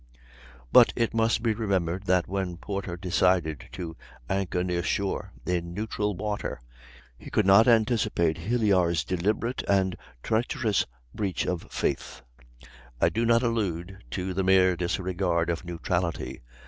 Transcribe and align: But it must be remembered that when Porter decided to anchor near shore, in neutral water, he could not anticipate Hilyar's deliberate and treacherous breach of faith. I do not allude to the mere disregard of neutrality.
But 0.71 0.91
it 0.95 1.13
must 1.13 1.43
be 1.43 1.53
remembered 1.53 2.07
that 2.07 2.27
when 2.27 2.57
Porter 2.57 2.97
decided 2.97 3.65
to 3.73 3.95
anchor 4.27 4.63
near 4.63 4.81
shore, 4.81 5.31
in 5.45 5.75
neutral 5.75 6.15
water, 6.15 6.59
he 7.19 7.29
could 7.29 7.45
not 7.45 7.67
anticipate 7.67 8.39
Hilyar's 8.39 9.03
deliberate 9.03 9.61
and 9.67 9.95
treacherous 10.23 10.87
breach 11.13 11.45
of 11.45 11.67
faith. 11.69 12.23
I 12.99 13.09
do 13.09 13.27
not 13.27 13.43
allude 13.43 13.99
to 14.09 14.33
the 14.33 14.43
mere 14.43 14.75
disregard 14.75 15.51
of 15.51 15.63
neutrality. 15.65 16.41